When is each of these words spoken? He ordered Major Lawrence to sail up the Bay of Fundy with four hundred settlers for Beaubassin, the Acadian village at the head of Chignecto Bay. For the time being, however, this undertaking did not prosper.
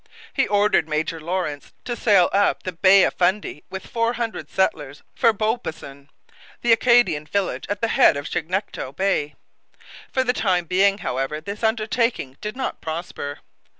He 0.33 0.47
ordered 0.47 0.89
Major 0.89 1.19
Lawrence 1.19 1.73
to 1.85 1.95
sail 1.95 2.27
up 2.33 2.63
the 2.63 2.71
Bay 2.71 3.03
of 3.03 3.13
Fundy 3.13 3.63
with 3.69 3.85
four 3.85 4.13
hundred 4.13 4.49
settlers 4.49 5.03
for 5.13 5.31
Beaubassin, 5.31 6.09
the 6.63 6.71
Acadian 6.71 7.27
village 7.27 7.65
at 7.69 7.81
the 7.81 7.89
head 7.89 8.17
of 8.17 8.27
Chignecto 8.27 8.95
Bay. 8.95 9.35
For 10.11 10.23
the 10.23 10.33
time 10.33 10.65
being, 10.65 10.97
however, 11.05 11.39
this 11.39 11.61
undertaking 11.63 12.35
did 12.41 12.57
not 12.57 12.81
prosper. 12.81 13.41